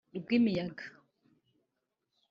Rwimiyaga 0.19 0.85